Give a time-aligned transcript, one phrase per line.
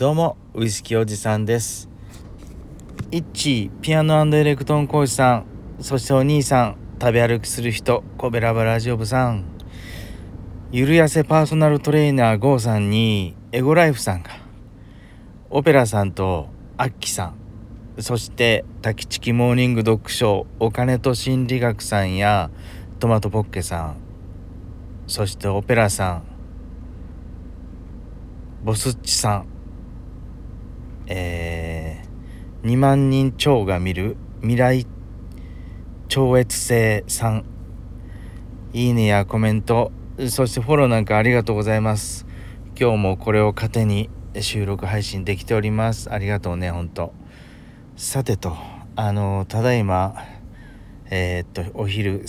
[0.00, 1.86] どうもウイスキーおじさんです。
[3.10, 5.44] イッチピアノエレクトーン講師さん。
[5.82, 9.44] そしてお兄さん食べ歩きする人コベラバラジオ部さん。
[10.72, 14.30] ゆるやせパーソナルトレーナー GO さんにエゴライフさんが
[15.50, 16.48] オペラさんと
[16.78, 17.34] アッキさ
[17.98, 18.02] ん。
[18.02, 22.50] そしてタキチキモーニング読書お金と心理学さんや
[23.00, 23.96] トマトポッケさん。
[25.06, 26.22] そしてオペラさん。
[28.64, 29.59] ボスッチさん。
[31.12, 34.86] えー、2万人超が見る未来
[36.06, 37.44] 超越性さん。
[38.72, 39.90] いいねやコメント。
[40.28, 42.26] そしてフォローなんかありがとうございます。
[42.78, 44.08] 今日もこれを糧に
[44.40, 46.12] 収録配信できております。
[46.12, 47.12] ありがとうねほんと
[47.96, 48.56] さてと
[48.94, 50.14] あのただいま
[51.10, 52.24] えー、っとお昼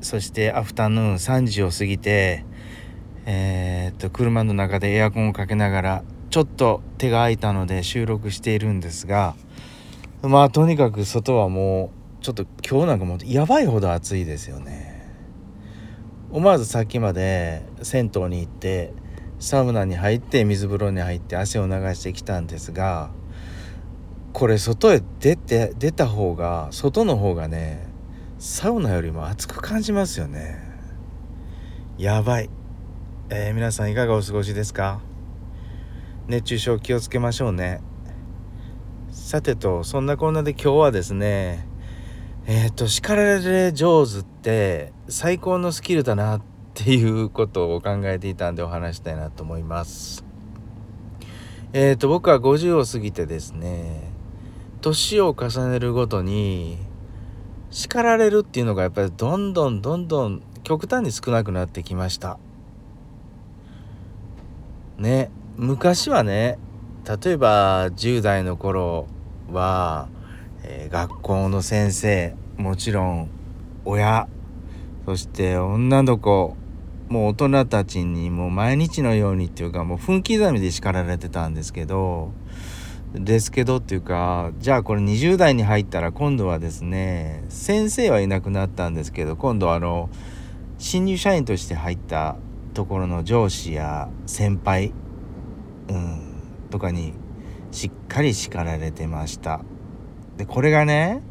[0.00, 2.44] そしてアフタヌーン3時を過ぎて
[3.24, 9.34] えー、っと車の中でエアコンをかけながらちょっと手が空いたので収録しているんですが
[10.22, 14.88] まあとにかく外はもうちょっと今日なんかもうやばいほど暑いですよね。
[16.30, 18.92] 思わずさっきまで銭湯に行って
[19.40, 23.10] サウナに入って水風呂に入って汗を流してきたんですが
[24.32, 27.88] これ外へ出て出た方が外の方がね
[28.38, 30.62] サウナよりも暑く感じますよね。
[31.98, 32.50] やばい、
[33.30, 35.00] えー、皆さんいかがお過ごしですか？
[36.30, 37.80] 熱中症気をつけましょうね。
[39.10, 41.66] さてとそんなこんなで今日はですね
[42.46, 50.24] えっ、ー、と叱られ上手って最高のスキルだなっていうことを考えていたんでお話したいなと思います。
[51.72, 54.12] えっ、ー、と僕は50を過ぎてですね
[54.82, 56.78] 年を重ねるごとに
[57.70, 62.38] 叱られるっていうのがやっぱりどんどんどんどん極端に少なくなってきました。
[64.96, 65.32] ね。
[65.60, 66.58] 昔はね
[67.06, 69.06] 例えば10代の頃
[69.52, 70.08] は、
[70.62, 73.28] えー、学校の先生もちろん
[73.84, 74.26] 親
[75.04, 76.56] そして女の子
[77.10, 82.32] もう大人たちにもう毎日のようにっていうかもう分刻みで叱られてたんですけど
[83.12, 90.08] ですけどっていうかじゃあこれ20代に入ったら今度はですね先生はいなくなったんですけど今度はあの
[90.78, 92.36] 新入社員として入った
[92.72, 94.94] ところの上司や先輩、
[95.90, 96.20] うん、
[96.70, 97.12] とかに
[97.72, 99.60] しっかり叱られてました。
[100.36, 101.22] でこれがね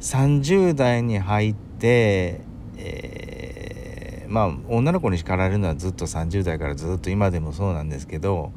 [0.00, 2.40] 30代に入って、
[2.76, 8.52] えー、まあ女の子に叱られるのはずっと30代からずっと今でもそうなんですけど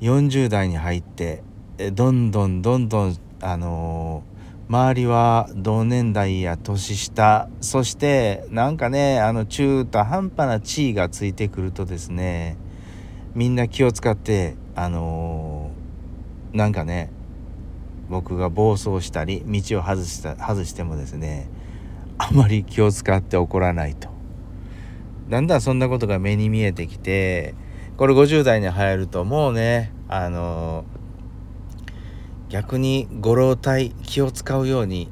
[0.00, 1.42] 40代に入って
[1.92, 12.56] どんどんどんどんあのー、周りは同年代や年下そしてなんかねあの中途半端な地位がついてくるとですね
[13.34, 17.10] みんな気を使ってあのー、なんかね
[18.08, 21.48] 僕が暴走したり道を外した外してもですね
[22.18, 24.08] あまり気を使って怒らないと。
[25.28, 27.54] だんだんそんなことが目に見えてきて
[27.96, 31.04] これ50代に入るともうねあのー
[32.54, 35.08] 逆にご老体気を使うように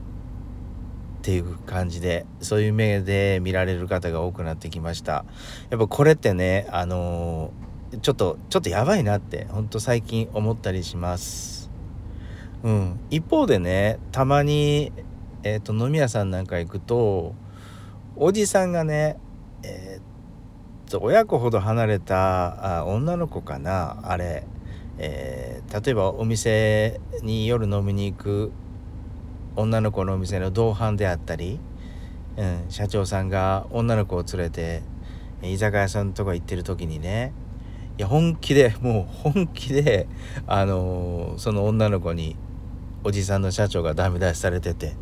[1.18, 5.24] っていう感じでそういう目で見られる方が多くなってきました。
[5.70, 11.70] やっぱこれってねあのー、ちょっとちょっとやばいなってほんと最近思ったりします。
[12.62, 13.00] うん。
[13.10, 14.92] 一方でねたまに
[15.42, 17.34] えっ、ー、と飲み屋さんなんか行くと
[18.16, 19.18] おじさんがね
[19.62, 20.00] え
[20.86, 24.46] っ、と親子ほど離れたあ女の子かなあれ。
[24.98, 28.52] えー、例えばお店に夜飲みに行く
[29.56, 31.58] 女の子のお店の同伴であったり、
[32.36, 34.82] うん、社長さんが女の子を連れて
[35.42, 37.32] 居酒屋さんとか行ってる時にね
[37.98, 40.08] いや本気でもう本気で、
[40.46, 42.36] あのー、その女の子に
[43.04, 44.94] おじさんの社長がダメ出しされてて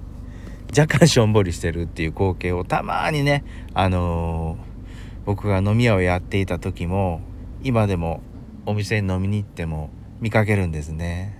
[0.77, 7.21] 若干しょんぼりしてるっていう光景をたまにね、あのー、僕が飲み屋をやっていた時も
[7.63, 8.23] 今でも
[8.67, 9.91] お店に飲みに行っても
[10.21, 11.39] 見かけるんですね。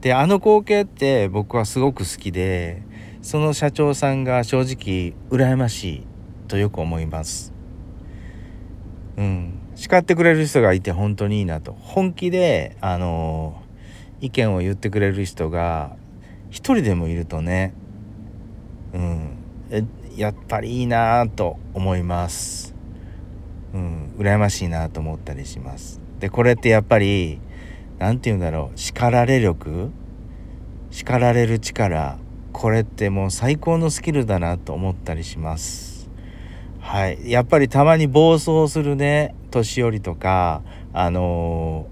[0.00, 2.82] であの光景って僕はすごく好きで
[3.22, 6.06] その社長さんが正直羨ましい
[6.46, 7.52] とよく思います。
[9.16, 11.72] うん、叱ってくれる人がいて本当にいいなと。
[11.72, 13.62] 本気であの
[14.20, 15.94] 意見を言ってくれる人が
[16.50, 17.74] 一人でもいるとね、
[18.94, 19.38] うん、
[20.16, 22.74] やっぱりいいなと思います。
[23.74, 26.00] うん、羨ましいなと思ったりします。
[26.20, 27.38] でこれってやっぱり
[27.98, 28.78] 何て言うんだろう。
[28.78, 29.90] 叱られ力？
[30.90, 32.18] 叱られる力？
[32.52, 35.95] これってもう最高のスキルだなと思ったりします。
[36.86, 40.62] はいやっぱりたまに暴走するね年寄りとか
[40.92, 41.88] あの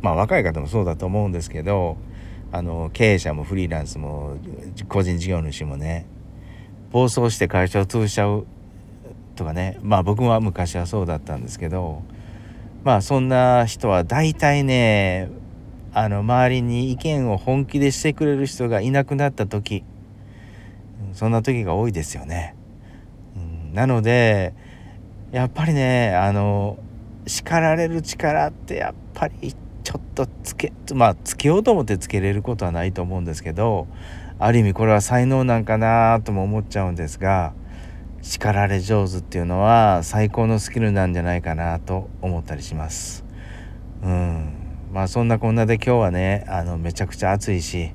[0.00, 1.98] まあ若い方もそうだと思うんですけど
[2.50, 4.38] あの経営者もフリーランスも
[4.88, 6.06] 個人事業主もね
[6.90, 8.46] 暴走して会社を潰しちゃう
[9.36, 12.02] とかねまあ僕は昔はそうだったんですけど
[12.84, 15.28] まあそんな人は大体ね
[15.92, 19.84] あの周りに意見を本気でしてくれる人がいなくなった時
[21.12, 22.57] そんな時が多いですよね。
[23.72, 24.54] なので
[25.32, 26.78] やっぱりねあの
[27.26, 29.54] 叱られる力ってやっぱり
[29.84, 33.86] ちょっとつけまあつけようと思ってつけれることはないと思うんですけど
[34.38, 37.52] ある意味これは才能なんかなとも思っちゃうんですが
[38.22, 43.24] 叱られ上手っていうのは最高のスキルなんじゃないかなと思ったりします。
[44.02, 44.52] うん
[44.92, 47.92] まあそんなこんなで今日はねあのめちゃくちゃ暑いし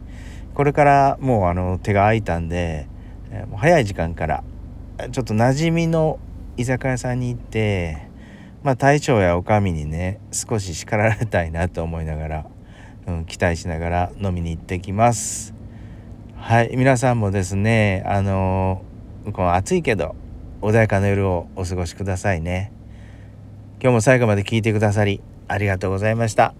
[0.54, 2.88] これからもうあの手が空いたんで、
[3.32, 4.44] えもう早い時間から
[5.12, 6.20] ちょっと馴染みの
[6.58, 8.08] 居酒屋さんに行って
[8.64, 12.46] まあ大将や女将にね少し叱られたいなと思いながら、
[13.08, 15.54] うん、期待しながら飲みに行ってきます。
[16.36, 18.84] はい皆さんもですねあの
[19.32, 20.16] この暑いけど
[20.62, 22.72] 穏やかな夜をお過ごしくださいね。
[23.82, 26.54] 今日も最後まで聞いてくださりありがとうございました。